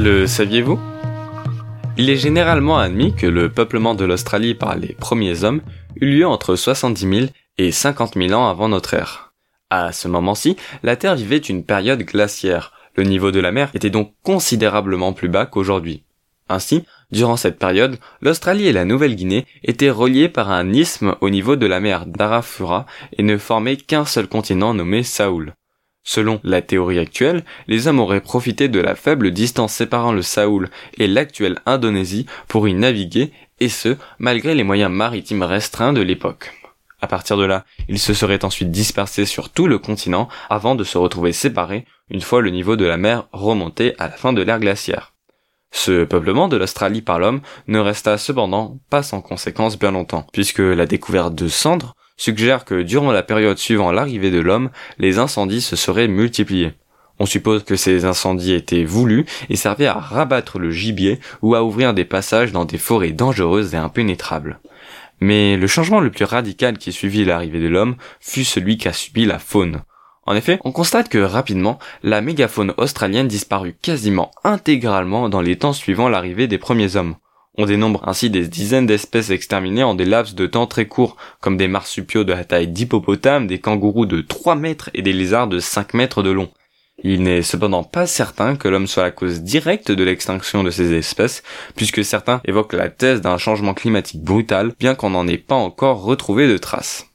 [0.00, 0.78] Le saviez-vous?
[1.96, 5.60] Il est généralement admis que le peuplement de l'Australie par les premiers hommes
[5.96, 7.26] eut lieu entre 70 000
[7.58, 9.32] et 50 000 ans avant notre ère.
[9.70, 12.72] À ce moment-ci, la Terre vivait une période glaciaire.
[12.94, 16.04] Le niveau de la mer était donc considérablement plus bas qu'aujourd'hui.
[16.48, 21.56] Ainsi, durant cette période, l'Australie et la Nouvelle-Guinée étaient reliées par un isthme au niveau
[21.56, 25.54] de la mer d'Arafura et ne formaient qu'un seul continent nommé Saoul.
[26.10, 30.70] Selon la théorie actuelle, les hommes auraient profité de la faible distance séparant le Saoul
[30.96, 36.54] et l'actuelle Indonésie pour y naviguer, et ce, malgré les moyens maritimes restreints de l'époque.
[37.02, 40.82] À partir de là, ils se seraient ensuite dispersés sur tout le continent avant de
[40.82, 44.40] se retrouver séparés une fois le niveau de la mer remonté à la fin de
[44.40, 45.12] l'ère glaciaire.
[45.72, 50.60] Ce peuplement de l'Australie par l'homme ne resta cependant pas sans conséquences bien longtemps, puisque
[50.60, 54.68] la découverte de cendres suggère que durant la période suivant l'arrivée de l'homme,
[54.98, 56.72] les incendies se seraient multipliés.
[57.18, 61.64] On suppose que ces incendies étaient voulus et servaient à rabattre le gibier ou à
[61.64, 64.60] ouvrir des passages dans des forêts dangereuses et impénétrables.
[65.20, 69.24] Mais le changement le plus radical qui suivit l'arrivée de l'homme fut celui qu'a subi
[69.24, 69.82] la faune.
[70.26, 75.72] En effet, on constate que rapidement, la mégafaune australienne disparut quasiment intégralement dans les temps
[75.72, 77.16] suivant l'arrivée des premiers hommes.
[77.60, 81.56] On dénombre ainsi des dizaines d'espèces exterminées en des laps de temps très courts, comme
[81.56, 85.58] des marsupiaux de la taille d'hippopotame, des kangourous de 3 mètres et des lézards de
[85.58, 86.50] 5 mètres de long.
[87.02, 90.92] Il n'est cependant pas certain que l'homme soit la cause directe de l'extinction de ces
[90.94, 91.42] espèces,
[91.74, 96.04] puisque certains évoquent la thèse d'un changement climatique brutal, bien qu'on n'en ait pas encore
[96.04, 97.07] retrouvé de traces.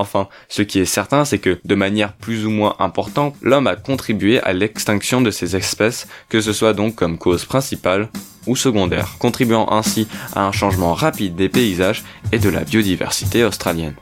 [0.00, 3.76] Enfin, ce qui est certain, c'est que, de manière plus ou moins importante, l'homme a
[3.76, 8.08] contribué à l'extinction de ces espèces, que ce soit donc comme cause principale
[8.46, 13.94] ou secondaire, contribuant ainsi à un changement rapide des paysages et de la biodiversité australienne.